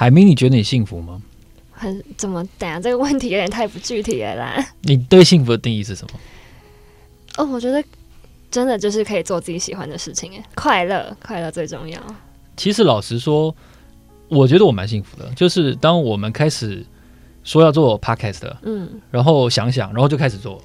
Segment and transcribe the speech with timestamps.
[0.00, 1.20] 海明，你觉得你幸福吗？
[1.72, 2.42] 很怎么？
[2.56, 4.66] 等下这个问题有点太不具体了啦。
[4.80, 6.18] 你对幸福的定义是什么？
[7.36, 7.84] 哦，我觉得
[8.50, 12.00] 真的就是可以做自己喜欢的事情，哎，快乐，快乐最重要。
[12.56, 13.54] 其实老实说，
[14.28, 16.82] 我觉得我蛮幸福的，就是当我们开始
[17.44, 20.64] 说要做 podcast，嗯，然后想想，然后就开始做。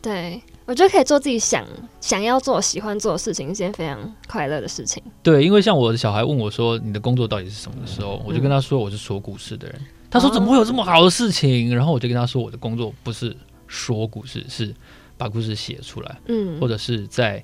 [0.00, 1.64] 对，我觉得可以做自己想
[2.00, 5.02] 想要做、喜欢做的事情，是件非常快乐的事情。
[5.22, 13.36] 对，因为像我的小孩问我说：“你的工作到底是什么？”的时候，我就跟他说：“我是说故事的人。”他说：“怎么会有这么好的事情？”然后我就跟他说：“我的工作不是
[13.68, 14.74] 说故事，是
[15.16, 17.42] 把故事写出来，嗯，或者是在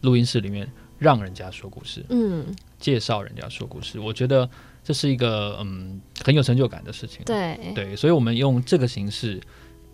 [0.00, 0.68] 录音室里面
[0.98, 2.44] 让人家说故事，嗯，
[2.78, 4.00] 介绍人家说故事。
[4.00, 4.48] 我觉得
[4.82, 7.22] 这是一个嗯很有成就感的事情。
[7.24, 9.40] 对对，所以我们用这个形式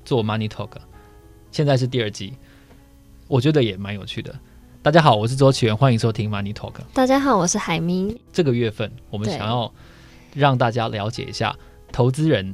[0.05, 0.71] 做 Money Talk，
[1.53, 2.35] 现在是第二季，
[3.31, 4.37] 我觉得也蛮有趣的。
[4.83, 6.73] 大家好，我是周启源，欢迎收听 Money Talk。
[6.93, 8.19] 大家好，我是海明。
[8.33, 9.73] 这个月份我们想要
[10.35, 11.55] 让大家了解一下。
[11.93, 12.53] 投资人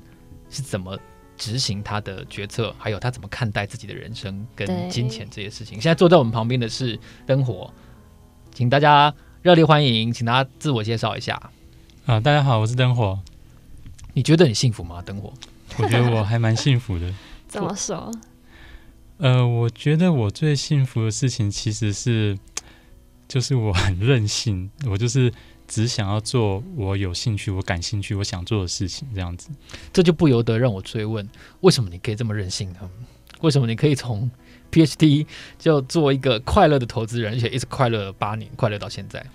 [0.50, 0.98] 是怎么
[1.34, 5.80] 执行他的决策，还有他怎么看待自己的人生跟金钱这些事情。
[5.80, 7.72] 现在坐在我们旁边的是灯火，
[8.52, 11.40] 请大家热烈欢迎，请大家自我介绍一下。
[12.04, 13.18] 啊，大家好，我是灯火。
[14.12, 15.00] 你觉得你幸福吗？
[15.00, 15.32] 灯火？
[15.78, 17.10] 我觉得我还蛮幸福的。
[17.48, 18.12] 怎么说？
[19.18, 22.36] 呃，我觉得我最幸福的事情其实是，
[23.26, 25.32] 就是我很任性， 我就是。
[25.68, 29.50] 只想要做我有兴趣、我感兴趣、我想做的事情，这样子，
[29.92, 31.28] 这就不由得让我追问：
[31.62, 32.78] 为什么你可以这么任性呢？
[33.40, 34.30] 为什么你可以从
[34.70, 35.26] PhD
[35.58, 39.26] 就做一个快乐的投资人，而且一直快乐八年，快乐到现在？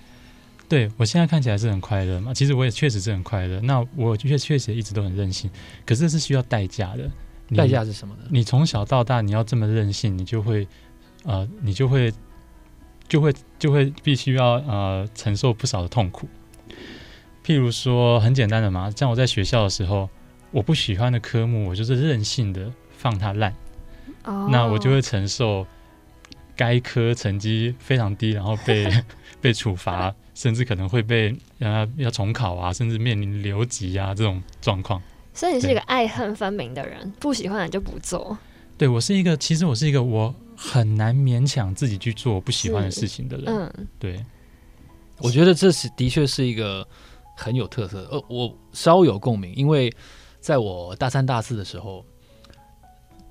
[0.69, 3.59] 对，我现在看起来是很快乐嘛，其实我也确实是很快乐。
[3.59, 5.51] 那我确确实一直都很任性，
[5.85, 7.11] 可是这是需要代价的。
[7.55, 8.23] 代价是什么呢？
[8.29, 10.67] 你从小到大你要这么任性，你就会
[11.23, 12.11] 呃，你就会。
[13.09, 16.29] 就会就会必须要呃承受不少的痛苦，
[17.45, 20.09] 譬如说很简单的嘛，像我在学校的时候，
[20.49, 23.53] 我不喜欢的科目，我就是任性的放它烂
[24.23, 24.49] ，oh.
[24.49, 25.67] 那我就会承受
[26.55, 28.89] 该科成绩非常低，然后被
[29.41, 35.01] 被处罚，甚至可能会被呃要重考啊，甚至面临留级啊这种状况。
[35.33, 38.37] 所以你是一个爱恨分明的人，不喜欢的就不做。
[38.77, 40.33] 对，我是一个，其实我是一个我。
[40.63, 43.45] 很难勉强自己去做我不喜欢的事情的人。
[43.47, 44.23] 嗯，对，
[45.17, 46.87] 我觉得这是的确是一个
[47.35, 48.07] 很有特色。
[48.11, 49.91] 呃，我稍有共鸣，因为
[50.39, 52.05] 在我大三、大四的时候，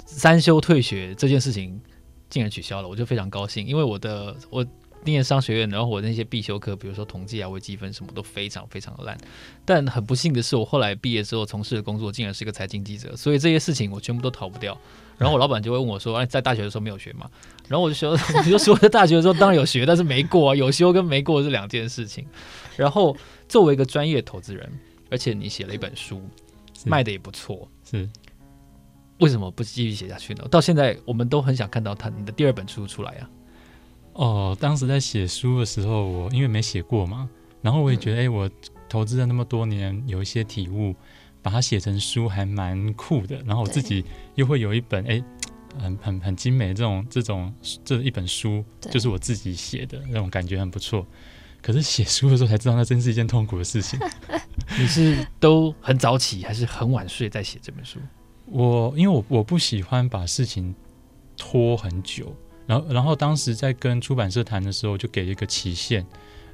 [0.06, 1.80] 三休退学这件事情
[2.28, 4.66] 竟然取消了，我就非常高兴，因为我的我。
[5.04, 9.16] 念商学院，然后我那些必修课，比如说统计啊、微积分什么都非常非常的烂。
[9.64, 14.76] 但很不幸的是，我后来毕业之后从事的工作竟然是一个财经记者，所以这些事情我全部都逃不掉。
[15.16, 17.30] 然后我老板就会问我说：“哎，在大学的时候没有学吗？”
[17.68, 22.26] 然后我就说：“我就说在大学的时候当然有学，但是没过啊，有修跟没过是两件事情。”
[22.76, 23.14] 然后
[23.46, 24.70] 作为一个专业投资人，
[25.10, 26.22] 而且你写了一本书，
[26.86, 28.08] 卖的也不错，是
[29.18, 30.48] 为什么不继续写下去呢？
[30.50, 33.28] 到现在我们都很想看到他你的第二本书出来啊。
[34.20, 37.26] 哦，当时在写书的时候，我因为没写过嘛，
[37.62, 38.50] 然后我也觉得，哎、嗯，我
[38.86, 40.94] 投资了那么多年，有一些体悟，
[41.40, 43.42] 把它写成书还蛮酷的。
[43.46, 44.04] 然后我自己
[44.34, 45.24] 又会有一本，哎，
[45.78, 47.50] 很很很精美这种这种
[47.82, 51.06] 这一本书，就是我自己写的那种感觉很不错。
[51.62, 53.98] 可是写书的时候才知道，那真是一件痛苦的事情。
[54.78, 57.98] 你是都很早起，还是很晚睡在写这本书？
[58.44, 60.74] 我因为我我不喜欢把事情
[61.38, 62.36] 拖很久。
[62.70, 66.06] 然后，然后当时在跟出版社谈的时候，就给了一个期限。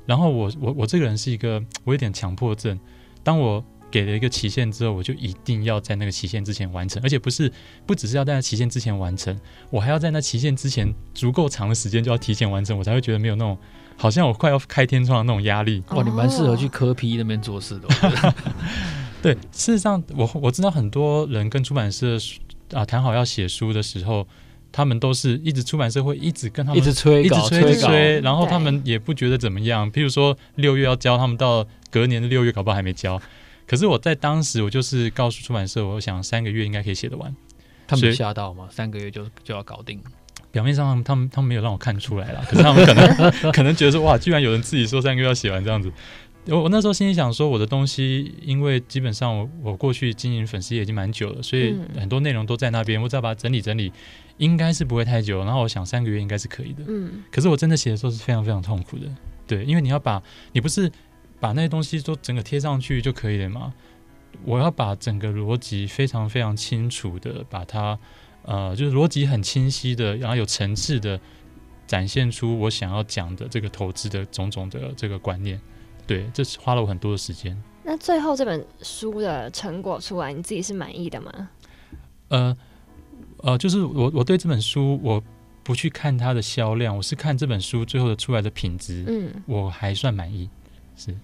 [0.06, 2.78] 然后我，我，我这个人是一个，我有点强迫症。
[3.22, 7.52] 当我给了一个期限之后，我就一定要在那个期限之前完成，而且不是，
[7.84, 9.38] 不只是要在那期限之前完成，
[9.68, 13.58] 我还要在那期限之前足够长的时间就要提前完成，我才会觉得没有那种
[13.98, 15.84] 好像我快要开天窗的那种压力。
[15.90, 18.34] 哇，你蛮适合去科批那边做事的。
[19.20, 22.16] 对，事实上，我我知道很多人跟出版社
[22.72, 24.26] 啊谈好要写书的时候。
[24.76, 29.90] 他们都是一直出版社会一直跟他们一直催，一直催，一直催，然后他们也不觉得怎么样。
[29.90, 33.18] 譬如说六月要交，他们到隔年的六月搞不好还没交。
[33.66, 37.34] 可是我在当时，我就是告诉出版社，我想三个月应该可以写得完。
[37.88, 38.68] 他们吓到吗？
[38.70, 39.98] 三个月就就要搞定？
[40.52, 45.90] 表面上他们他们他们没有让我看出来啦，可是他们可能 可能觉得说哇，居然有人自己说三个月要写完这样子。
[46.48, 53.92] 我我那时候心里想说，我的东西因为基本上我我过去经营粉丝也已经蛮久了，所以很多内容都在那边，我只要把它整理整理。
[54.38, 56.84] 应该是不会太久，然后我想三个月应该是可以的。
[56.86, 59.06] 嗯，可是我真的写的时候是非常非常痛苦的，
[59.46, 60.22] 对，因为你要把
[60.52, 60.92] 你不是
[61.40, 63.72] 把那些东西都整个贴上去就可以了嘛？
[64.44, 67.98] 我要把整个逻辑非常非常清楚的把它，
[68.42, 71.18] 呃，就是逻辑很清晰的，然后有层次的
[71.86, 75.58] 展现出我想要讲的这个投资的种种的这个观念。
[76.06, 77.60] 对，这是花了我很多的时间。
[77.82, 81.50] 那最后这本书的成果出来，你自己是满意的吗？
[82.28, 82.56] 呃
[83.38, 85.22] 呃，就是我我对这本书，我
[85.62, 90.48] 不去看它的销量，我是看这本书最后的出来的品质，嗯，我还算满意。
[90.96, 91.14] 是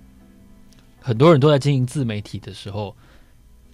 [1.00, 2.96] 很多人都在经营自媒体的时候，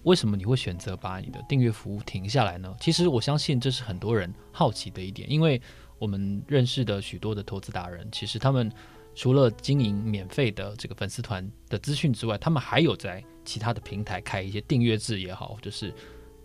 [0.03, 2.75] 为什么你会选择把你的订阅服务停下来呢？
[2.79, 5.61] 其实我相信这是很多人好奇的一点，因为
[5.97, 8.71] 我们认识的许多的投资达人，其实他们。
[9.15, 15.93] 除了经营免费的这个粉丝团的资讯之外，他们还有在其他的平台开一些订阅制也好，就是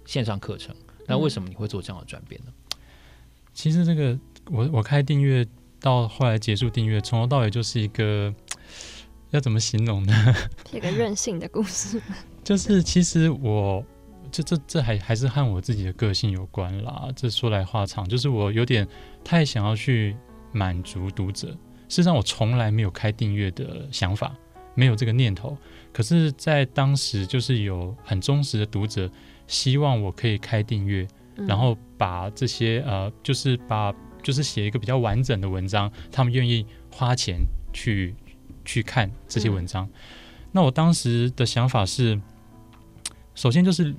[0.05, 0.75] 线上课程。
[1.07, 2.53] 那为什么你会做这样的转变呢？
[3.53, 4.19] 其实这个
[4.51, 5.47] 我我开订阅
[5.79, 8.35] 到后来结束订阅，从头到尾就是一个
[9.31, 10.35] 要怎么形容呢？
[10.71, 12.01] 是 一个任性的故事。
[12.43, 13.85] 就是其实我
[14.33, 17.09] 这这这还还是和我自己的个性有关啦。
[17.15, 18.89] 这说来话长，就是我有点
[19.23, 20.17] 太想要去
[20.51, 21.57] 满足读者。
[21.95, 24.35] 事实上，我从来没有开订阅的想法，
[24.75, 25.57] 没有这个念头。
[25.93, 29.09] 可是，在当时，就是有很忠实的读者
[29.47, 31.07] 希望我可以开订阅，
[31.37, 33.95] 嗯、然后把这些呃，就是把
[34.25, 37.39] 就是写一个比较完整的文章，他们愿意花钱
[37.73, 38.13] 去
[38.65, 39.85] 去看这些文章。
[39.85, 39.93] 嗯、
[40.51, 42.21] 那我当时的想法是，
[43.37, 43.95] 首先就是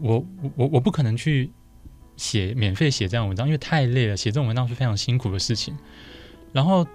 [0.00, 0.24] 我
[0.56, 1.52] 我我不可能去
[2.16, 5.76] 写免费写这样的文章，因为太累了，写这种文章是非常辛苦的事情。
[6.54, 6.86] 然后。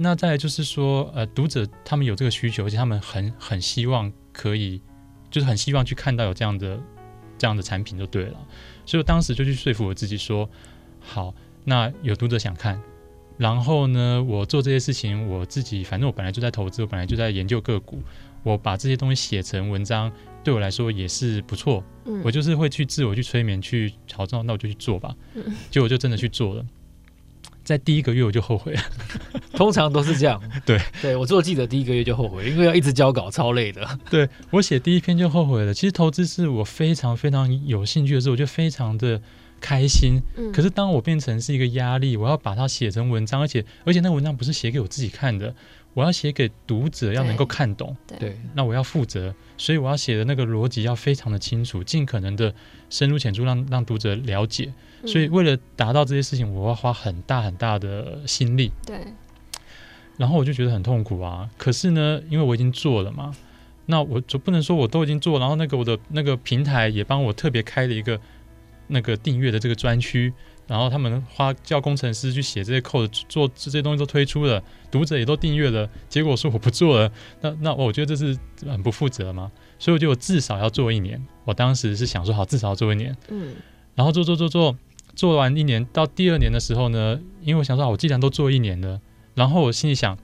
[0.00, 4.80] 那再来就是说，呃，读者他们有这个需求，而且他们很很希望可以，
[5.28, 6.78] 就是很希望去看到有这样的
[7.36, 8.38] 这样的产品就对了。
[8.86, 10.48] 所以我当时就去说服我自己说，
[11.00, 11.34] 好，
[11.64, 12.80] 那有读者想看，
[13.36, 18.00] 然后呢，我做这些事情，我自己反正我本来就在投资，我本来就在研究个股，
[18.44, 20.12] 我把这些东西写成文章，
[20.44, 21.82] 对我来说也是不错。
[22.04, 25.12] 嗯，我就是会去自我去催眠，去好，那我就去做吧。
[25.34, 26.64] 嗯，结果就真的去做了。
[27.68, 28.82] 在第一个月我就后悔了，
[29.52, 30.40] 通常都是这样。
[30.64, 33.86] 对，对我做记者第一个月就后悔，因为要一直交稿，超累的。
[34.08, 35.74] 对，我写第一篇就后悔了。
[35.74, 39.20] 其实投资是我非常非常有兴趣的事，我就非常的
[39.60, 40.18] 开心。
[40.38, 40.50] 嗯。
[40.50, 45.54] 可是当我变成是一个压力，我要把它写成文章，而且而且那文章不是写给我自己看的。
[45.98, 52.54] 我要写给读者，要能够看懂，对，那我要负责，所以我要写的那个逻辑要非常的清楚，尽可能的
[52.88, 54.72] 深入浅出让，让让读者了解。
[55.04, 58.70] 所以为了达到这些事情，我要花很大很大的心力。
[58.86, 58.96] 对，
[60.16, 61.50] 然后我就觉得很痛苦啊。
[61.58, 63.34] 可是呢，因为我已经做了嘛，
[63.86, 68.20] 那我就不能说我都已经做，然后那个我的那个平台也帮我特别开了一个
[68.86, 70.32] 那个订阅的这个专区。
[70.68, 75.88] 然后他们花叫工程师去写这些 code，做这些东西都推出了，读者也都订阅了。
[76.10, 77.10] 结果说我不做了，
[77.40, 78.38] 那 那我觉得这是
[78.70, 79.50] 很不负责嘛。
[79.78, 81.18] 所以我觉得我至少要做一年。
[81.46, 83.16] 我当时是想说好，至少要做一年。
[83.30, 83.54] 嗯。
[83.94, 84.76] 然后做做做做，
[85.16, 89.00] 做完一年到第二年的时候呢，因为我想说，我既然都做一年了，
[89.34, 90.18] 然后我心里想，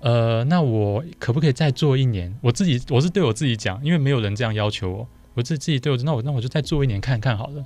[0.00, 2.36] 呃，那我可不可以再做一年？
[2.40, 7.64] 我自己我是对我自己讲，因为没有人这样要求我，我自自己对我，那我那我就再做一年看看好了。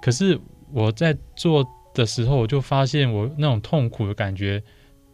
[0.00, 0.38] 可是。
[0.72, 1.64] 我在做
[1.94, 4.62] 的时候，我就发现我那种痛苦的感觉，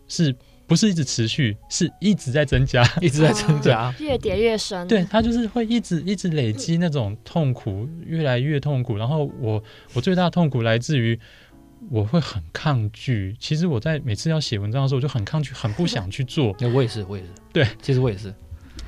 [0.06, 0.34] 是
[0.66, 4.86] 不是一直持续，是一直在增加， 一直在增加， 越叠越深。
[4.86, 8.96] 对，它就是会一直一直累积那种痛苦，越来越痛苦。
[8.96, 9.62] 然后我
[9.94, 11.18] 我最大的痛苦来自于
[11.90, 13.34] 我会很抗拒。
[13.40, 16.54] 其实我在每次要写文章的时候，我就很抗拒，很不想去做。
[16.60, 17.30] 那 我也是，我也是。
[17.52, 18.32] 对，其实我也是。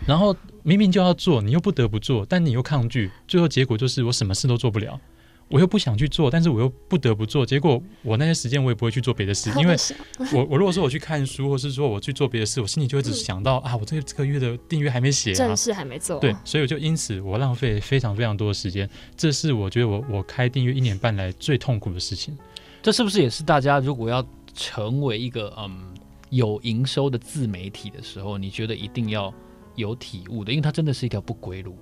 [0.07, 5.01] 然后明明就要做，你又不得不做，但你又抗拒，最后结果就是我什么事都做不了。
[5.51, 7.45] 我又不想去做，但是我又不得不做。
[7.45, 9.77] 结果我那些时间我也不会去做别的事， 因为
[10.33, 16.21] 我我如果说我去看书，或是说我去做别的事，我心里就会只想到、嗯、啊，我这个这个月的订阅还没写、啊，正事还没做。
[16.21, 18.89] 对，所以我就因此我浪费非常非常多的时间。
[19.17, 22.39] 这是我觉得我我开订阅一年半来最痛苦的事情。
[22.81, 25.93] 这是不是也是大家如果要成为一个嗯
[26.31, 29.35] 有营收的自媒体的时候，你觉得一定要
[29.75, 30.53] 有体悟的？
[30.53, 31.77] 因为它真的是一条不归路。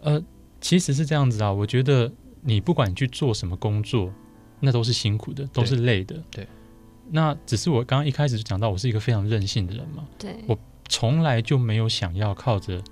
[0.00, 0.22] 呃，
[0.62, 2.10] 其实是这样子啊，我觉得。
[2.46, 4.12] 你不管你去做什么工作，
[4.60, 6.14] 那都是辛苦的，都是累的。
[6.30, 6.48] 对，对，
[7.10, 10.06] 那只是我刚刚一开始就讲到，我是一个非常任性的人嘛。
[10.18, 10.58] 对，我
[10.88, 12.82] 从来就没有想要靠着，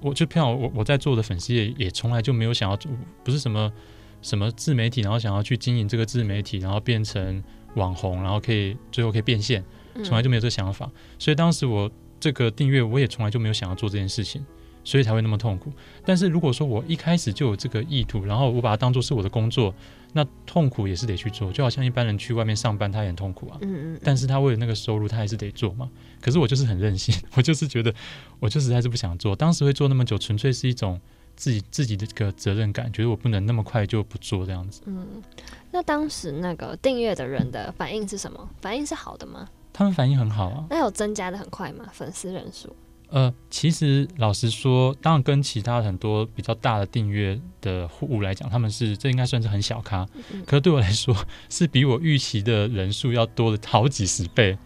[0.00, 2.92] 我就像我我在做的粉丝也，也从来就没有想要做，
[3.24, 3.72] 不是什么
[4.20, 7.42] 什么自媒体，然后想要去经营这个自媒体，然后变成
[7.76, 9.64] 网红，然后可以最后可以变现，
[10.04, 10.86] 从来就没有这个想法。
[10.86, 10.92] 嗯。
[11.18, 11.90] 所以当时我
[12.20, 14.44] 这个订阅，我也从来就没有想要做这件事情。
[14.84, 15.72] 所以才会那么痛苦。
[16.04, 19.74] 但是如果说我一开始就有这个意图，然后我把它当做是我的工作，
[20.12, 21.52] 那痛苦也是得去做。
[21.52, 23.58] 就好像一般人去外面上班，他也很痛苦啊。
[23.60, 24.00] 嗯嗯。
[24.02, 25.88] 但是他为了那个收入，他还是得做嘛。
[26.20, 27.94] 可是我就是很任性，我就是觉得，
[28.40, 29.34] 我就实在是不想做。
[29.36, 31.00] 当时会做那么久，纯粹是一种
[31.36, 34.82] 自己自己的这个责任感，觉得我不能那么快就不做这样子。
[34.86, 35.22] 嗯。
[35.70, 38.48] 那当时那个订阅的人的反应是什么？
[38.60, 39.48] 反应是好的吗？
[39.72, 40.66] 他们反应很好啊。
[40.68, 41.86] 那有增加的很快吗？
[41.92, 42.74] 粉丝人数？
[43.10, 51.14] 呃，其实老实说，当然跟其他很多比较大的订阅的户务来讲，他们是这应该算是很小咖，嗯、可是对我来说，
[51.48, 54.56] 是比我预期的人数要多了好几十倍。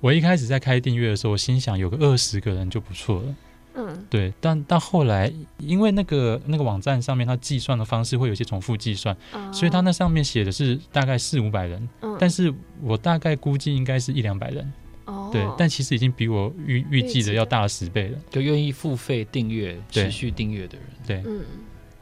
[0.00, 3.34] 我一开始在开订阅的时候，我心想有个二十个人就不错了。
[3.74, 14.72] 嗯，对，但到后来，因为那个那个网站上面它计算的方式会有一些重复计算，哦、所以它那上面写的是大概四五百人，嗯、但是我大概估计应该是一两百人。
[15.04, 18.18] 哦，对，但其实已经比我预预计的要大了十倍了。
[18.30, 21.44] 就愿意付费订阅、持续订阅的人，对，嗯，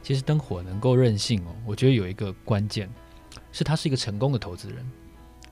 [0.03, 2.87] 其实灯火能够任性哦，我觉得有一个关键
[3.51, 4.85] 是他是一个成功的投资人，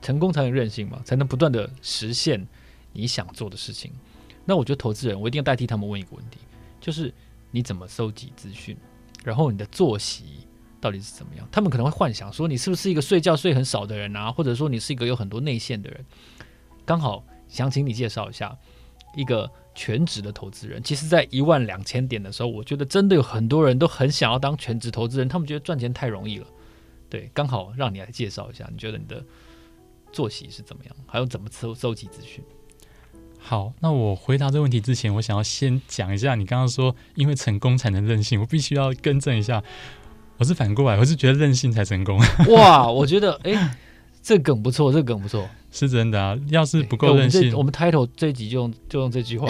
[0.00, 2.46] 成功才能任性嘛，才能不断的实现
[2.92, 3.92] 你想做的事情。
[4.44, 6.38] 那我觉得投资人，我一定要代替他们问一个问题，
[6.80, 7.12] 就是
[7.50, 8.76] 你怎么搜集资讯，
[9.24, 10.46] 然后你的作息
[10.80, 11.48] 到底是怎么样？
[11.50, 16.04] 他们可能会幻想说，你是不是一个睡觉睡很少的人啊，或者说你是一个有很多内线的人，
[16.84, 17.24] 刚好。
[17.50, 18.56] 想请你介绍一下
[19.14, 20.82] 一个全职的投资人。
[20.82, 26.46] 其实，在一万两千点的时候，我觉得真的有很多人都很想要当全职投资人，他们觉得赚钱太容易了。
[27.08, 29.22] 对，刚好让你来介绍一下，你觉得你的
[30.12, 32.42] 作息是怎么样，还有怎么搜收集资讯？
[33.42, 39.60] 好，那我回答这个问题之前，我想要先讲一下，你刚刚说因为成功才能任性，我必须要更正一下，
[40.36, 42.20] 我是反过来，我是觉得任性才成功。
[42.50, 43.76] 哇，我觉得哎，
[44.22, 45.48] 这梗不错，这梗不错。
[45.70, 46.36] 是真的啊！
[46.48, 49.46] 要是不够任性，欸、我们 title 这一集就用就用这句话，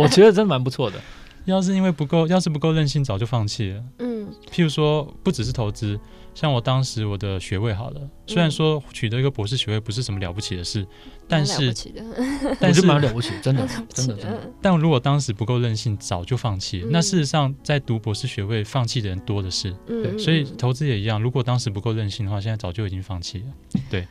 [0.00, 1.00] 我觉得真蛮不错的。
[1.46, 3.82] 要是因为不够，要是不够任性，早就放弃了。
[3.98, 5.98] 嗯，譬如说，不只是投资，
[6.34, 10.86] 像我当时我的学位好了，虽然说取得一个博士学位不是什么了不起的事，
[11.26, 11.74] 但是，
[12.60, 14.52] 但是蛮了不起， 真的，真的，真的。
[14.60, 16.88] 但如果当时不够任性，早就放弃了。
[16.90, 19.74] 那事实上，在读博士学位放弃的人多的是。
[19.88, 23.44] 嗯，所以投资也一样，如果当时不够任性的话，现在早就已经放弃了。
[23.90, 24.06] 对。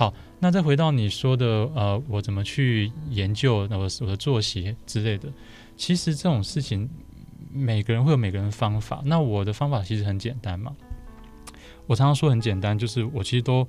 [0.00, 5.30] 好，那再回到你说的，呃，我怎么去研究那我我的作息之类的？
[5.76, 6.88] 其实这种事情，
[7.52, 9.02] 每个人会有每个人的方法。
[9.04, 10.74] 那我的方法其实很简单嘛。
[11.86, 13.68] 我常常说很简单，就是我其实都，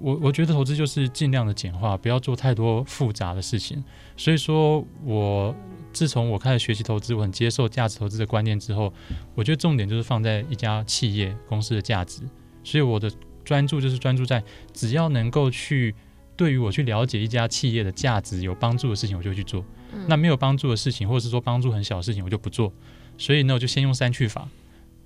[0.00, 3.84] 我我觉得投资就是尽量的简化，不要做太多复杂的事情。
[4.16, 5.54] 所以说我
[5.92, 8.92] 自从我开始学习投资，我很接受价值投资的观念之后，
[9.36, 12.22] 我觉得重点就是放在一家企业公司的价值。
[12.64, 13.08] 所以我的。
[13.46, 14.42] 专注就是专注在
[14.74, 15.94] 只要能够去
[16.36, 19.64] 对于我去了解一家企业的价值有帮助的事情，我就去做。
[19.92, 22.70] 嗯、那没有帮助的事情，或者是说帮助很小的事情，我就不做。
[23.16, 24.46] 所以呢，我就先用三去法。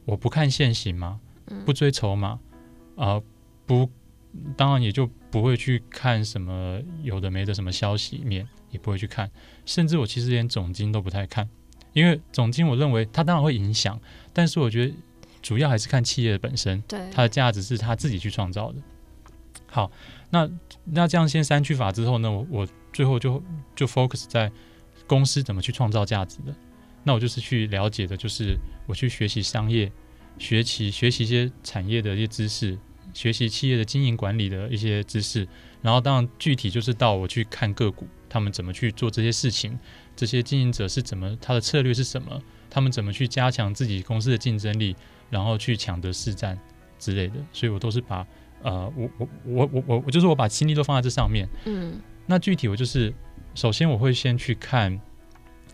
[0.06, 1.20] 我不看现行嘛，
[1.64, 2.30] 不追筹码，
[2.97, 3.23] 啊、呃，
[3.66, 3.88] 不，
[4.56, 9.30] 当然也就不会去看什么有的没的什么消息面，也不会去看。
[9.66, 11.49] 甚至我其实连总经都不太看，
[11.92, 14.00] 因为总经我认为它当然会影响，
[14.32, 14.94] 但是我觉得。
[15.42, 18.78] 主要还是看企业的本身，对它的价值是他自己去创造的。
[19.66, 19.90] 好，
[20.30, 20.49] 那
[20.85, 23.42] 那这样先三去法之后呢，我我最后就
[23.76, 24.50] 就 focus 在
[25.06, 26.54] 公司怎么去创造价值的。
[27.04, 28.56] 那我就是去了解的，就是
[28.87, 29.90] 我去学习商业，
[30.38, 32.78] 学习学习一些产业的一些知识，
[33.14, 35.47] 学习企业的经营管理的一些知识。
[35.80, 39.78] 然后当然具体就是到我去看个股，他们怎么去做这些事情，
[40.14, 44.94] 这些经营者是怎么，他的策略是什么，他们怎么去加强自己公司的竞争力。
[45.31, 46.59] 然后去抢得市占
[46.99, 48.27] 之类的，所以我都是把
[48.63, 51.49] 呃，我我我我我我就是我把精力都放在这上面。
[51.65, 53.15] 嗯，那具体我就是
[53.55, 55.01] 首先我会先去看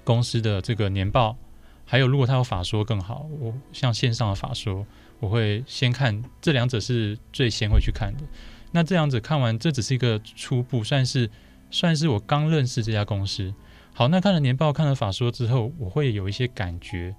[0.05, 1.37] 公司的这个年报，
[1.85, 4.87] 还有如果他有法说更好，我像线上的法说，
[5.19, 8.23] 我会先看这两者是最先会去看的。
[8.71, 11.29] 那这样子看完，这只是一个初步，算是
[11.71, 13.53] 算是我刚认识这家公司。
[13.95, 17.17] 好，那看了年报，看了法说之后，我会有一些感觉。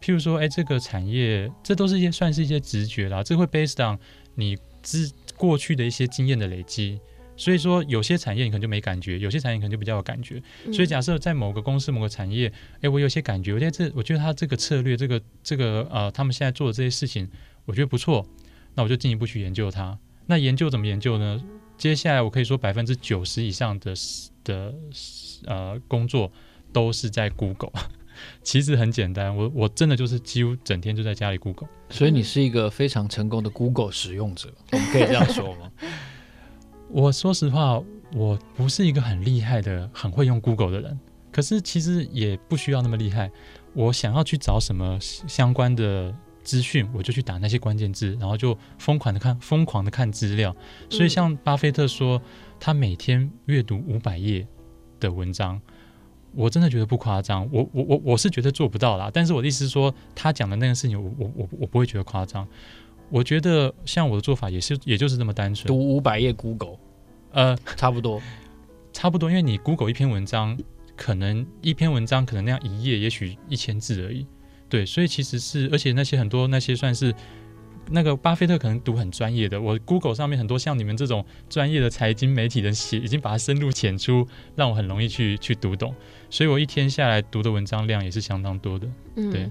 [0.00, 3.98] 譬如说，哎，这个产业，这都是一些算是一些直觉啦，这会 based on
[4.34, 7.00] 你之过去的一些经验的累积。
[7.36, 10.42] 所以说，有些产业你可能就没感觉，有些产业可能就比较有感觉。
[10.72, 17.28] 所以假设在某个公司、某个产业，哎，我有些感觉，我觉得这，我觉得他这个策略，这个这个呃，他们现在做的这些事情，
[17.64, 18.26] 我觉得不错，
[18.74, 19.96] 那我就进一步去研究它。
[20.26, 21.40] 那研究怎么研究呢？
[21.76, 23.94] 接下来我可以说百分之九十以上的
[24.42, 24.74] 的
[25.46, 26.32] 呃工作
[26.72, 27.70] 都是在 Google。
[28.42, 35.70] 其实很简单，我我真的就是几乎整天就在家里 Google，所以你是一个非常成功的 Google 使用者，我们可以这样说吗？
[36.90, 37.82] 我说实话，
[38.14, 40.98] 我不是一个很厉害的、很会用 Google 的人，
[41.30, 43.30] 可是其实也不需要那么厉害。
[43.74, 50.56] 我想要去找什么相关的资讯，我就去打那些关键字，然后就疯狂的看、疯狂的看资料。
[50.88, 52.20] 所以像巴菲特说，
[52.58, 54.46] 他每天阅读五百页
[54.98, 55.60] 的文章。
[56.38, 59.10] 我真的觉得不夸张，我我我我是觉得做不到啦。
[59.12, 62.46] 但是我的意思是说，他讲的那个事情我，我我我我不会觉得夸张。
[63.10, 65.66] 我觉得像我的做法也是，也就是这么单纯。
[65.66, 66.76] 读五百页 Google，
[67.32, 68.22] 呃，差不多，
[68.92, 69.28] 差不多。
[69.28, 70.56] 因为你 Google 一篇文章，
[70.96, 74.24] 可能一篇文章可能那样一页也许一千字而已。
[74.68, 77.12] 对，所以其实是，而且那些很多那些算是。
[77.90, 85.94] 那个巴菲特可能读很专业的，我 Google 上面很多像你们这种专业的财经媒体人写，已经把它深入浅出，让我很容易去去读懂，
[86.28, 88.86] 所以我一天下来读的文章量也是相当多的。
[89.16, 89.50] 嗯，对。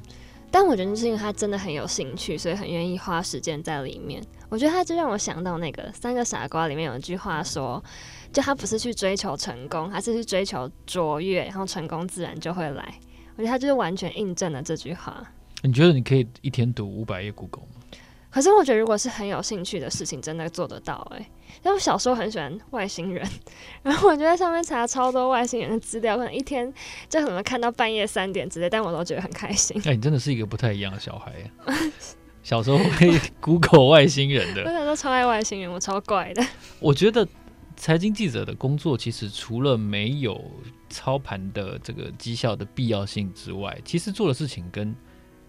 [0.49, 4.23] 但我觉得是因为他真的很有兴趣，所以很愿意花时间在里面。
[4.47, 7.83] 我觉得他就让我想到那个《三个傻瓜》里面有一句话说，
[8.31, 12.95] 就他不是去追求成功，他是去追求卓越，然后成功自然就会来。
[13.35, 15.21] 我觉得他就是完全印证了这句话。
[15.63, 17.76] 你觉得你可以一天读五百页 Google 吗？
[18.29, 21.31] 可是我觉得，如果是很有兴趣的事情，真的做得到哎、欸。
[21.63, 23.27] 因为我小时候很喜欢外星人，
[23.81, 26.71] 然后我就在上面查超多外星人的资料，可能一天
[27.09, 29.75] 就可能看到半夜三点之类，但我都觉得很开心。
[29.79, 31.33] 哎、欸，你真的是一个不太一样的小孩。
[32.43, 36.45] 小时候会 Google 外星人的，我小时候超爱外星人，我超怪的。
[36.79, 37.27] 我觉得
[37.75, 40.39] 财经记者的工作，其实除了没有
[40.89, 44.95] 操盘的这个绩效的必要性之外，其实做的事情跟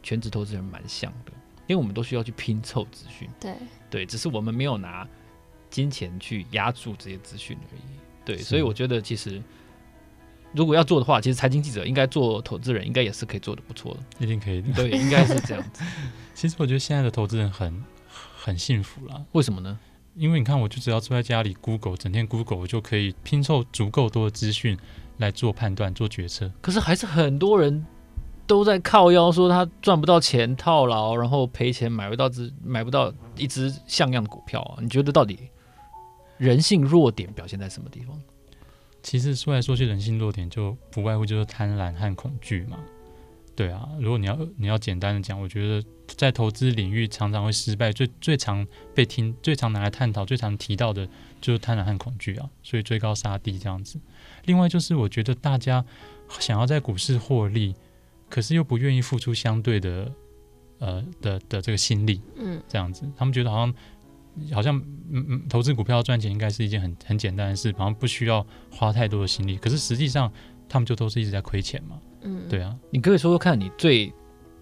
[0.03, 1.33] 全职投资人蛮像的。
[1.69, 3.55] 因为我们都需要去拼凑资讯，对
[3.89, 5.07] 对，只是我们没有拿
[5.71, 7.81] 金钱去压住这些资讯而已。
[8.25, 9.41] 对，所以我觉得其实
[10.53, 14.73] 如果要做的话，其实财经记者应该做投资人，应该也是可以做的不错的，一定可以的。
[14.73, 15.85] 对，应该是这样子。
[16.35, 19.23] 其实我觉得现在的投资人很很幸福啦。
[19.33, 19.79] 为什么呢？
[20.15, 24.77] 因为你看，我就只要坐在家里，Google，整天 Google，我就可以拼凑足够多的资讯
[25.19, 26.51] 来做判断、做决策。
[26.63, 27.85] 可是还是很多人。
[28.49, 34.79] 都在靠腰说他赚不到钱套牢，然后赔钱买不到只买不到一只像样的股票啊！
[34.81, 35.39] 你觉得到底
[36.39, 38.19] 人性弱点表现在什么地方？
[39.03, 42.79] 其实说来说去，人性弱点就不外乎就是贪婪和恐惧嘛。
[43.55, 51.07] 对啊，如果你要你要简单的讲，我觉得在投资领域常常会失败，最最常被听、最常拿来探讨、最常提到的
[51.41, 52.49] 就是贪婪和恐惧啊。
[52.63, 54.01] 所以追高杀低这样子。
[54.47, 55.85] 另外就是我觉得大家
[56.41, 57.75] 想要在股市获利。
[58.29, 60.13] 可是又不愿意付出相对的，
[60.79, 63.75] 呃的的这个心力，嗯，这样子，他们觉得好像
[64.53, 64.77] 好像
[65.11, 69.57] 嗯嗯，投资股票赚钱应该是一件很很简单的事，好像不需要花太多的心力。
[69.57, 70.33] 可是实际上，
[70.69, 72.77] 他们就都是一直在亏钱嘛，嗯，对啊。
[72.91, 74.13] 你可以说说看你最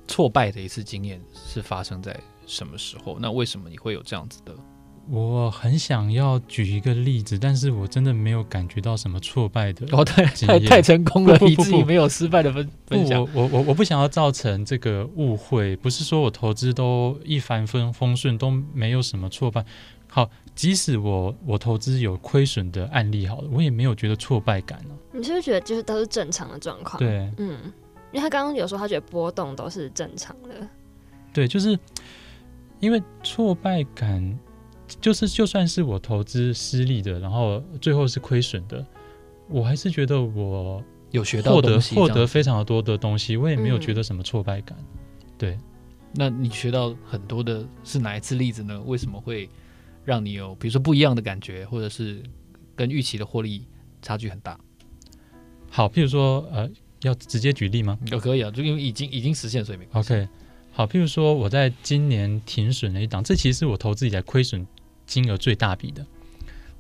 [0.07, 3.19] 挫败的一次经验是发生在什么时候？
[3.19, 4.57] 那为什么你会有这样子的？
[5.09, 9.87] 我很想要举一个例子，但是我真的没有感觉到什么挫败的。
[9.97, 13.21] 哦，太太太成功了，以至于没有失败的分分享。
[13.21, 19.65] 我我我我不想要造成这个误会，不是说我投资都一帆风风顺，都没有什么挫败。
[20.09, 24.99] 好，即使我我投资有亏损的案例，好了，我也没有觉得挫败感呢、啊。
[25.13, 26.99] 你是不是觉得就是都是正常的状况？
[26.99, 27.73] 对，嗯，
[28.11, 30.67] 因为他刚刚有说他觉得波动都是正常的。
[31.33, 31.79] 对，就是
[32.81, 34.37] 因为挫败感。
[35.01, 38.85] 就是，就算是我投资失利的，然后最后是亏损的，
[39.49, 44.77] 我还是觉得我有学到获得获得非常的多的东西，我也没有觉得什么挫败感。
[44.81, 45.59] 嗯、对，
[46.15, 48.81] 那你学到很多的是哪一次例子呢？
[48.83, 49.49] 为什么会
[50.05, 52.23] 让你有比如说不一样的感觉，或者是
[52.75, 53.65] 跟预期的获利
[54.03, 54.59] 差距很大？
[55.69, 56.71] 好，譬如说，呃，
[57.03, 57.99] 要直接举例吗？
[58.11, 60.15] 都可以啊，就因为已经已经实现，所以没关系。
[60.15, 60.29] OK，
[60.73, 64.67] 好，譬如说我在今年停损了一档，这其实是我投资以来亏损
[65.07, 66.05] 金额最大笔的，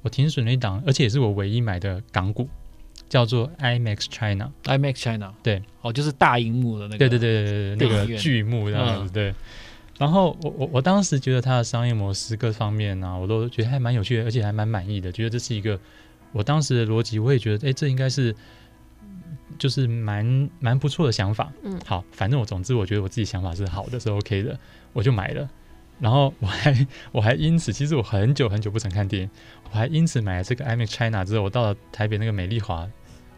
[0.03, 2.49] 我停损了一档，而且也是我唯一买的港股，
[3.09, 4.53] 叫做 IMAX China。
[4.65, 9.35] IMAX China，对，哦，就是大荧幕的那个，对对对对对，那个巨幕这样子，嗯、对。
[9.99, 15.81] 然后我我我当时觉得它的商业模式各方面呢、啊，我都觉得还蛮有趣的，而且还蛮满意的，觉得这是一个
[16.33, 18.37] 我当时的逻辑，我也觉得，哎，这应该是
[19.59, 21.51] 就是蛮蛮不错的想法。
[21.63, 24.59] 嗯，好，反正我总之我觉得我自己想法是好的，是 OK 的，
[24.93, 25.49] 我就买了。
[25.99, 29.31] 然后我还我还因此，其实我很久很久不曾看电影，
[29.65, 32.87] 我还因此买了这个 IMAX China 之后，我到了台北那个美丽华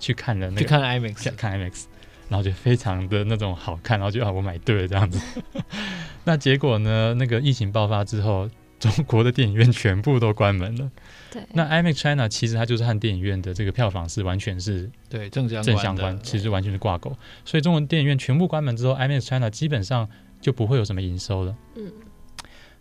[0.01, 1.85] 去看了那个，去看 IMAX， 看 IMAX，
[2.29, 5.21] 然后就非常的那种好看，然后就啊我买对了这样子。
[6.25, 7.15] 那结果呢？
[7.15, 10.91] 那个疫情爆发之后，中国的电影院全部都关门了。
[11.31, 11.43] 对。
[11.53, 17.17] 那 IMAX China 其实它就是和电影院的这个票房是完全是对正相正相关，其实完全是挂钩。
[17.45, 20.09] 所以中国电影院全部关门之后，IMAX China 基本上
[20.41, 21.57] 就不会有什么营收了。
[21.77, 21.91] 嗯。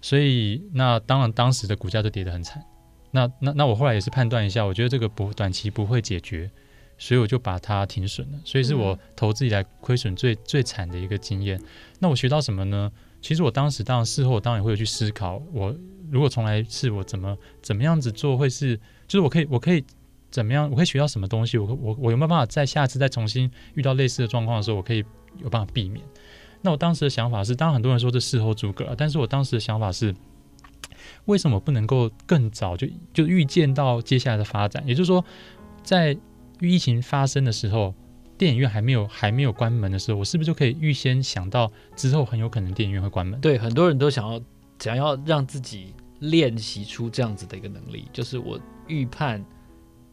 [0.02, 2.64] 所以，那当然，当时的股价就跌得很惨。
[3.12, 6.50] 那、那、那我后来也是判断一下，我觉得这个不短期不会解决，
[6.98, 8.40] 所以我就把它停损了。
[8.44, 11.60] 所以是我投资以来亏损最最惨的一个经验。
[12.00, 12.92] 那我学到什么呢？
[13.22, 15.76] 其实我当时当然事后当然也会有去思考，我
[16.12, 19.84] 如果重来一次，我怎么怎么样子做会是，就是我可以我可以
[20.30, 21.58] 怎么样，我可以学到什么东西？
[21.58, 25.04] 我我我有没有办法在下次再重新遇到类似的状况的时候，我可以
[25.38, 26.06] 有办法避免？
[26.62, 30.14] 那我当时的想法是，当然很多人说这事后诸葛，但是我当时的想法是，
[31.26, 34.84] 为什么不能够更早就就预见到接下来的发展？
[34.88, 35.24] 也就是说，
[35.84, 36.18] 在
[36.60, 37.94] 疫情发生的时候，
[38.38, 43.40] 电影院还没有还没有关门的时候，我是不是就可以预先想到之后很有可能电影院会关门？
[43.40, 44.42] 对，很多人都想要
[44.80, 49.44] 想要让自己练习出这样子的一个能力，就是我预判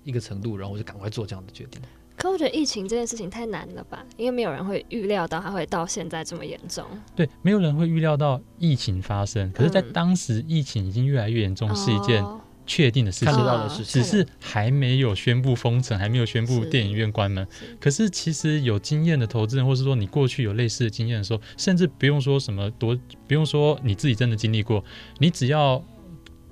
[0.02, 1.80] 一个程度，然后我就赶快做这样的决定。
[2.16, 6.84] 可我觉得疫情这件事情太难了吧，因为没有人会预料到它会到现在这么严重。
[7.14, 12.24] 对，没有人会预料到疫情发生，可是，在当时疫情已经越来越严重，嗯、是一件
[12.66, 17.46] 确定的事情，看得到的事情，只是还没有宣布封城，还没有宣布电影院关门。
[17.80, 22.96] 可是，其实有经验的投资人，或是说你过去有类似的经验的时候，甚至不用说什么多，
[23.26, 24.82] 不用说你自己真的经历过，
[25.18, 25.84] 你只要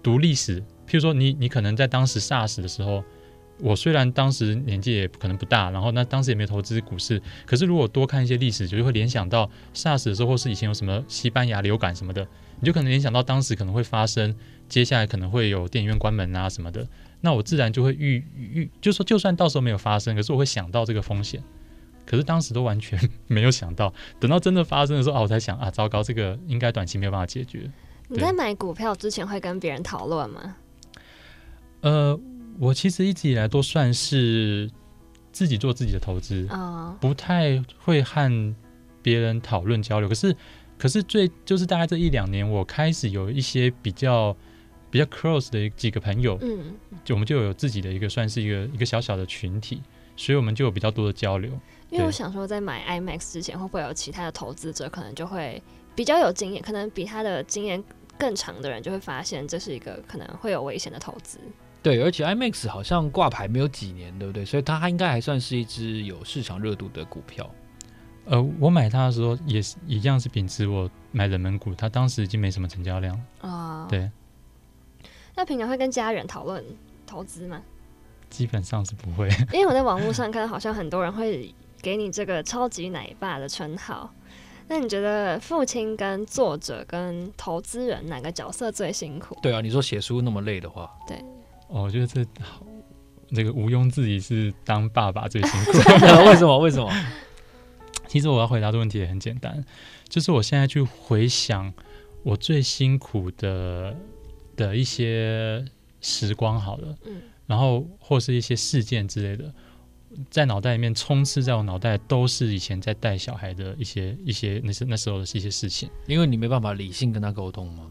[0.03, 3.05] 读历史，譬如说你你可能在当时 SARS 的时候。
[3.63, 12.27] 我虽然当时年纪也可能不大，然后那当时也没有投资股市，可是如果多看一些历史，就会联想到 SARS 的时候，或是以前有什么西班牙流感什么的，
[12.59, 14.35] 你就可能联想到当时可能会发生，
[14.69, 16.85] 接下来可能会有电影院关门啊什么的，
[17.21, 21.41] 那我自然就会预预，就说就算到时候没有发生，可是我会想到这个风险，
[22.05, 22.99] 可是当时都完全
[23.29, 27.71] 没有想到，等到真的发生的时候啊，我才想啊，糟糕，这个应该短期没有办法解决。
[28.09, 30.57] 你在买股票之前会跟别人讨论吗？
[31.83, 32.19] 呃。
[32.59, 34.71] 我其实一直以来都算是
[35.33, 36.95] 自己做自己的投资，oh.
[37.01, 38.55] 不太会和
[39.03, 40.09] 别人讨论交流。
[40.09, 40.37] 可是，
[40.79, 44.37] 可是最就是大概这一两年，我开始有一些比较
[44.91, 49.83] 比较 close 的几个朋友，嗯，就我们就有自己的一个算是一个一个小小的群体，
[50.17, 51.51] 所以我们就有比较多的交流。
[51.91, 55.63] 因为我想说，在买 IMAX 之前，会不会有其他的投资者可能就会
[55.95, 57.83] 比较有经验，可能比他的经验
[58.19, 61.39] 更长的人就会发现这是一个可能会有危险的投资。
[61.83, 64.45] 对，而且 IMAX 好像挂牌没有几年，对不对？
[64.45, 67.51] 所以它应该还算是一只有市场热度的股票。
[68.27, 73.49] 呃，我买它的时候也是一样，是秉持我买冷门股，它当时已经没什么成交量啊。
[73.49, 74.09] 哦、对。
[75.35, 76.65] 那平常会跟家人讨论
[77.05, 77.61] 投资吗？
[78.31, 84.09] 基本上是不会， 因为我在网络上看，好像很多人会给你这个“超级奶爸”的称号。
[84.69, 89.37] 那你觉得父亲、跟作者、跟投资人哪个角色最辛苦？
[89.43, 91.23] 对啊，你说写书那么累的话，对。
[91.73, 92.25] 哦，我觉得这
[93.31, 95.73] 那个毋庸置疑是当爸爸最辛苦。
[96.29, 96.59] 为什么？
[96.59, 96.91] 为什么？
[98.07, 99.65] 其实我要回答的问题也很简单，
[100.07, 101.73] 就是我现在去回想
[102.23, 103.97] 我最辛苦的
[104.55, 105.65] 的一些
[106.03, 109.51] 时光，好了，嗯，然后或是一些事件之类的，
[110.29, 115.89] 在脑袋里面充斥在我脑袋，都是以前在带小孩的一些一些那些那时候的一些事情。
[116.07, 117.91] 因为你没办法理性跟他沟通吗？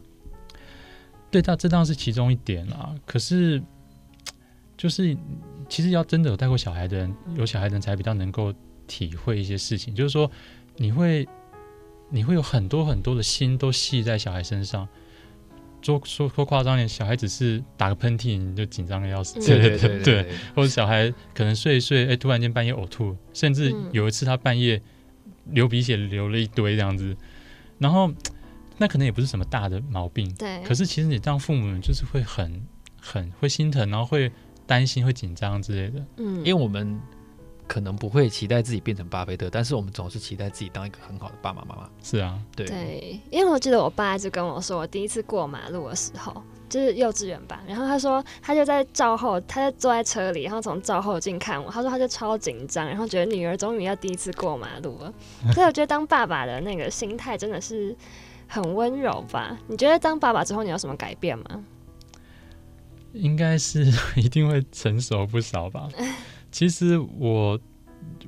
[1.32, 2.94] 对，他这当然是其中一点啊。
[3.04, 3.60] 可是，
[4.82, 5.16] 就是
[5.68, 8.52] 其实要真的有带过小孩的人，有小孩的人才比较能够
[8.88, 9.94] 体会一些事情。
[9.94, 10.28] 就是说，
[10.76, 11.28] 你会
[12.10, 14.88] 你会有很多很多的心都系在小孩身上。
[15.82, 19.34] 说说说夸张点，小孩只是打个喷嚏，你就紧张的要死。
[19.46, 24.82] 对对对对，或者小孩可能睡一睡，哎，突然间半夜呕吐，甚至有一次他半夜
[25.44, 27.16] 流鼻血流了一堆这样子，
[27.78, 28.12] 然后。
[28.78, 30.60] 那可能也不是什么大的毛病，对。
[30.64, 32.60] 可是其实你当父母就是会很
[33.00, 34.32] 很会心疼，然后会
[34.72, 36.02] 担心、会紧张之类的。
[36.16, 36.98] 嗯，因为我们
[37.66, 41.86] 可能不会期待自己变成巴菲特，但是我们总是期待自己当一个很好的爸爸妈妈。
[42.02, 42.66] 是啊，对。
[42.66, 55.12] 对，因为我记得我爸一直跟我说，我第一次过马路的时候就是幼稚园吧，然后他说他就在照后，他就坐在车里，然后从照后镜看我，他说他就超紧张，然后觉得女儿终于要第一次过马路了。
[55.52, 57.94] 所以我觉得当爸爸的那个心态真的是。
[58.48, 59.58] 很温柔吧？
[59.66, 61.64] 你觉得当爸爸之后你有什么改变吗？
[63.12, 65.88] 应该是 一定会成熟不少吧。
[66.50, 67.58] 其实我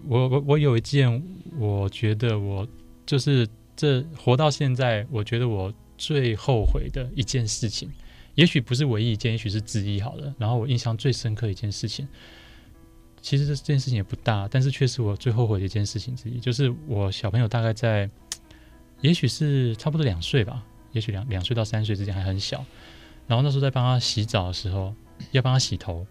[0.07, 1.23] 我我我有一件，
[1.59, 2.67] 我觉得我
[3.05, 7.91] 就是这活到现在，我觉得我最后悔的一件事情，
[8.35, 10.35] 也许不是唯一一件，也许是之一好了。
[10.39, 12.09] 然后我印象最深刻一件事情，
[13.21, 18.09] 其实这件事情也不大，但是却是我最后悔的一件事情之一，就是我小朋友大概在。
[19.01, 22.65] 也许是差不多两岁吧，也许两两岁到三岁之间还很小。
[23.27, 24.95] 然后那时候在帮他洗澡的时候，
[25.33, 26.07] 要帮他洗头，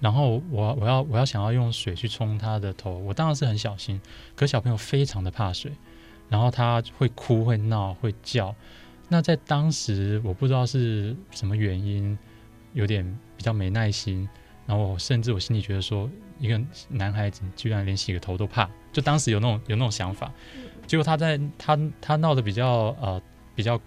[0.00, 4.00] 然后我我要我要想要用水去冲他的头，我当然是很小心。
[4.34, 5.72] 可小朋友非常的怕水，
[6.28, 8.54] 然后他会哭会闹会叫。
[9.08, 12.18] 那在当时我不知道是什么原因，
[12.72, 14.28] 有点比较没耐心。
[14.66, 20.32] 然后我甚至我心里觉得说，一个男孩子居然连洗个头都怕，就当时有那种有那种想法。
[20.88, 23.22] 结果他在他他闹得比较呃
[23.54, 23.80] 比较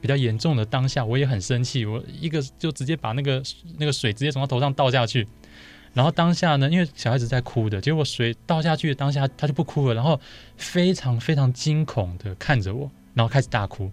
[0.00, 3.42] 比较严重的当下，我也很生气，我一个就直接把那个
[3.78, 5.26] 那个水直接从他头上倒下去，
[5.92, 10.20] 然后当下呢，因为小孩子在哭的，结果水倒下去的当下他就不哭了，然后
[10.56, 13.90] 非常非常惊恐的看着我，然后开始大哭。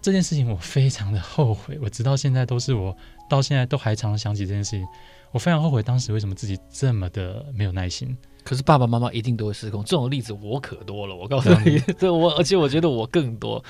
[0.00, 2.96] 这件事情我非常的后悔，我直到现在都是我
[3.28, 4.86] 到现在都还常想起这件事情，
[5.30, 8.16] 我非常后悔当时为什么自己这么的没有耐心。
[8.42, 11.14] 可是爸爸妈妈一定都会失控，这种例子我可多了。
[11.14, 13.62] 我告诉你，对、嗯、我，而且我觉得我更多。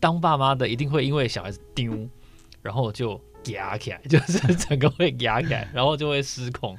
[0.00, 2.08] 当爸妈的一定会因为小孩子丢，
[2.62, 6.76] 然后就压起来， 就是整个会压起来，然后就会失控。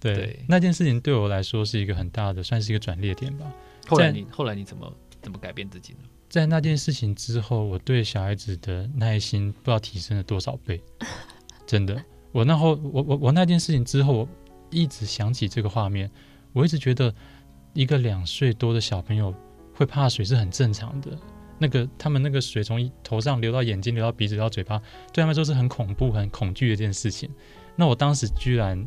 [0.00, 3.50] 对，对那件事情对我来说是一个很大的，算是一个转捩点吧。
[3.88, 5.98] 后来你后来你怎么怎么改变自己呢？
[6.28, 10.80] 在那件事情之后，我对小孩子的耐心不知道提升了多少倍。
[11.66, 14.28] 真的，我那后我我我那件事情之后，我
[14.70, 16.10] 一直想起这个画面，
[16.52, 17.12] 我一直觉得
[17.74, 19.34] 一个两岁多的小朋友
[19.74, 21.10] 会怕水是很正常的。
[21.60, 24.78] 那个他们那个水从头上流到眼睛，流到鼻子，流到嘴巴，
[25.12, 27.30] 对他们来说是很恐怖、很恐惧的一件事情。
[27.76, 28.82] 那我当时居然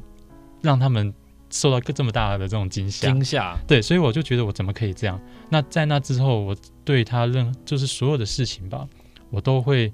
[0.61, 1.13] 让他们
[1.51, 5.21] 受到个这么大的这种惊吓，惊吓，对，所以我就觉得我怎么可以这样？
[5.49, 8.87] 那在那之后，我对他任就是所有的事情吧，
[9.29, 9.93] 我都会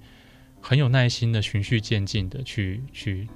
[0.62, 3.28] 很有耐心的循序渐进的去去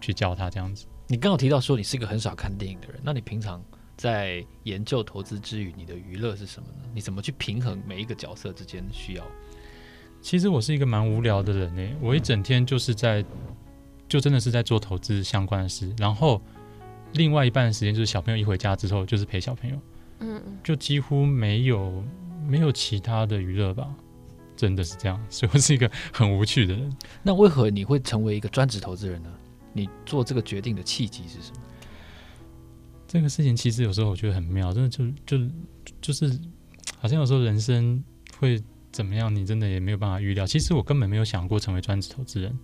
[0.00, 0.84] 去教他这样子。
[1.06, 3.62] 你刚刚提到说你是一个很少看电影的人，那你平常？
[4.00, 6.88] 在研究投资之余，你的娱乐是什么呢？
[6.94, 9.24] 你怎么去平衡每一个角色之间的需要？
[10.22, 13.22] 其实我是一个蛮无聊的人呢，我一整天就是在，
[14.08, 16.40] 就真的是在做投资相关的事，然后
[17.12, 19.78] 另外一半的时间就是小朋友一回家之后就是陪小朋友，
[20.20, 22.02] 嗯，就几乎没有
[22.48, 23.86] 没有其他的娱乐吧，
[24.56, 26.90] 真的是这样，所以我是一个很无趣的人。
[27.22, 29.30] 那为何你会成为一个专职投资人呢？
[29.74, 31.60] 你做这个决定的契机是什么？
[33.12, 35.44] 这个事情其实有时候我觉得很妙，真的就就
[36.00, 36.30] 就是
[36.96, 38.00] 好像有时候人生
[38.38, 40.46] 会怎么样，你真的也没有办法预料。
[40.46, 42.56] 其实我根本没有想过成为专职投资人。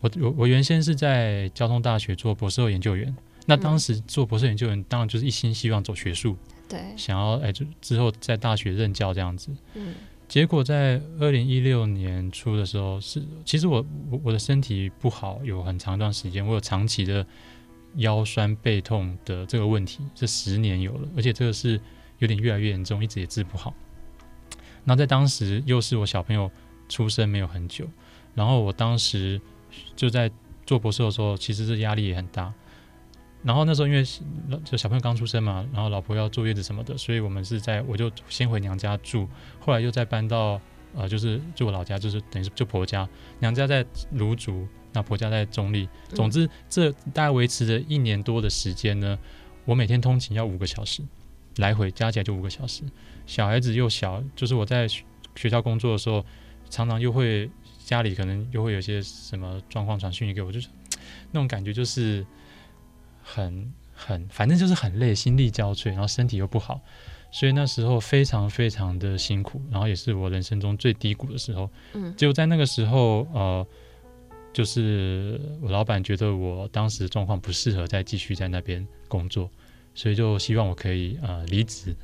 [0.00, 9.50] 我我我原先是在交通大学做博士后研究员，那当时做博士研究员当然就是一心希望走学术，对，想要哎就之后在大学任教这样子。
[9.74, 9.94] 嗯，
[10.26, 17.26] 结果在二零一六年初的时候，是其实我我我的身体不好，有很长一段时间，我有长期的。
[17.96, 21.80] 腰酸背痛的这个问题，这十年有了，而且这个是
[22.18, 23.74] 有点越来越严重，一直也治不好。
[24.84, 26.50] 那在当时又是我小朋友
[26.88, 27.86] 出生没有很久，
[28.34, 29.40] 然后我当时
[29.94, 30.30] 就在
[30.66, 32.52] 做博士的时候，其实这压力也很大。
[33.42, 34.04] 然后那时候因为
[34.64, 39.28] 就小朋友刚出生嘛，然后老婆要坐月子什么的，所以我们是在我就先回娘家住，
[39.60, 40.60] 后来又再搬到
[40.94, 43.08] 呃就是住我老家，就是等于是就婆家，
[43.40, 44.66] 娘家在芦竹。
[44.92, 49.18] 那婆家在中立，总之这大概维持着一年多的时间呢。
[49.64, 51.02] 我每天通勤要五个小时，
[51.58, 52.82] 来回加起来就五个小时。
[53.26, 56.26] 小孩子又小，就是我在学校工作的时候，
[56.68, 60.66] 常常又会家里可能又会有些什么状况传讯息给我，就是
[61.30, 62.26] 那种感觉就是
[63.22, 66.80] 很很，反正就是很累，心力交瘁，然后身体又不好，
[67.30, 71.70] 所以那时候非常非常的辛苦，然后也是我人生中最低谷的时候。
[71.92, 73.64] 嗯，就在那个时候，呃。
[74.52, 79.50] 就是我老板觉得我当时状况不适合再继续在那边工作，
[79.94, 81.94] 所以就希望我可以呃离职，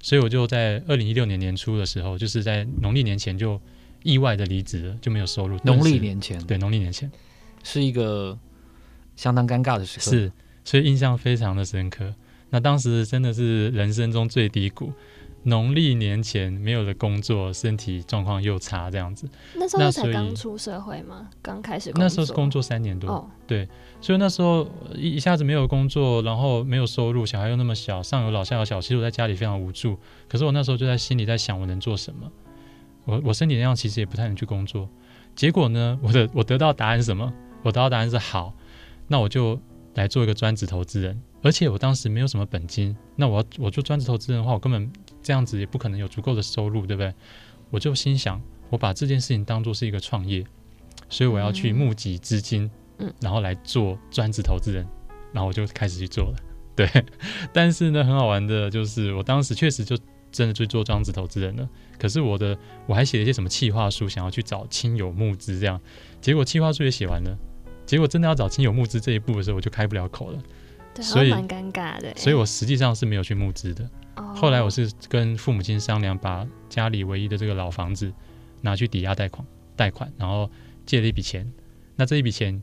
[0.00, 3.60] 所以我就在二零一六年年初的时候，就是在农历年前就
[4.02, 5.58] 意外的离职了，就没有收入。
[5.64, 7.10] 农历年前，对，农历年前
[7.62, 8.38] 是一个
[9.16, 10.32] 相当尴尬的时刻，是，
[10.64, 12.14] 所以印象非常的深刻。
[12.50, 14.92] 那当时真的是人生中最低谷。
[15.48, 19.28] 农历年前没有了工作，身体状况又差，这样子。
[19.54, 21.28] 那时候才刚出社会吗？
[21.40, 22.04] 刚开始工作。
[22.04, 23.08] 那时候是工作三年多。
[23.10, 23.68] 哦，对，
[24.00, 29.98] 所以那时候一一下子没有工作，然后没有收入，小孩又那么小，上有老下有小，其实我在家里非常无助。
[30.28, 32.30] 可是我那时候就在心里在想，我能做什么？
[33.04, 34.88] 我我身体那样，其实也不太能去工作。
[35.34, 37.32] 结果呢，我的我得到答案是什么？
[37.62, 38.52] 我得到答案是好，
[39.06, 39.58] 那我就
[39.94, 41.20] 来做一个专职投资人。
[41.42, 44.90] 而且我当时没有什么本金，那我要我做专职投资人的话，我根本。
[45.28, 47.12] 这样子也不可能有足够的收入，对不对？
[47.68, 50.42] 我就心想，我把这件事情当做是一个创业，
[51.10, 54.86] 所以我要去募集资金，嗯，然后来做专职投资人，
[55.34, 56.36] 然后我就开始去做了。
[56.74, 56.88] 对，
[57.52, 59.98] 但是呢，很好玩的就是，我当时确实就
[60.32, 61.68] 真的去做专职投资人了。
[61.98, 65.78] 可是我的我还写了一些什么企划书，想要去找亲友募资，这样，
[66.22, 67.36] 结果企划书也写完了，
[67.84, 70.42] 结果真的要找亲友募资这一步的时候，我就开不了口了。
[70.94, 72.14] 对，所以蛮尴尬的。
[72.16, 73.86] 所以我实际上是没有去募资的。
[74.34, 78.12] 后来我是跟父母亲商量，把家里唯一的这个老房子
[78.60, 80.50] 拿去抵押贷款，贷款，然后
[80.84, 81.50] 借了一笔钱。
[81.96, 82.62] 那这一笔钱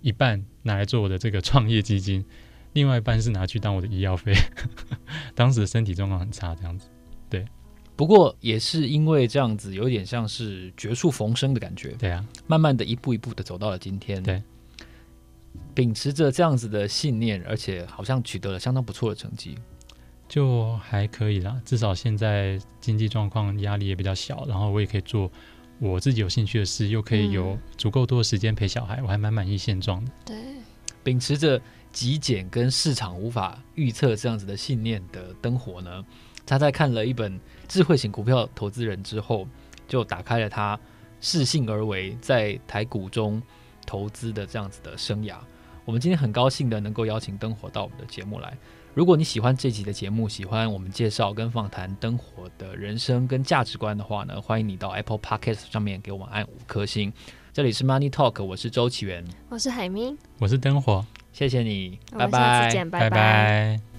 [0.00, 2.24] 一半拿来做我的这个创业基金，
[2.72, 4.32] 另外一半是拿去当我的医药费。
[5.34, 6.88] 当时身体状况很差，这样子。
[7.28, 7.44] 对，
[7.96, 11.90] 不过也是因为这样子，有点像是绝处逢生的感觉。
[11.98, 14.22] 对啊，慢慢的一步一步的走到了今天。
[14.22, 14.42] 对，
[15.74, 19.58] 秉持着这样子的信念，而且好像取得了相当不错的成绩。
[20.30, 25.28] 就还可以啦，至少现在经济状况压力也比较小，然后我也可以做
[25.80, 30.12] 我自己有兴趣的事，又可以有足够多的时间陪小孩，嗯、我还蛮满意现状的。
[30.26, 30.36] 对，
[31.02, 36.04] 秉持着极简跟市场无法预测这样子的信念的灯火呢，
[36.46, 39.48] 他在看了一本《智慧型股票投资人》之后，
[39.88, 40.78] 就打开了他
[41.20, 43.42] 适性而为在台股中
[43.84, 45.38] 投资的这样子的生涯。
[45.84, 48.56] 我们今天很高兴的能够邀请灯火到我们的节目来。
[48.92, 57.12] 如果你喜欢这集的节目，喜欢我们介绍跟访谈灯火的人生跟价值观的话呢，欢迎你到 Apple Podcast 上面给我们按五颗星。
[57.52, 61.04] 这里是 Money Talk，我是周启源，我是海明，我是灯火。
[61.32, 63.10] 谢谢你，拜拜，下次见，拜拜。
[63.10, 63.89] 拜拜。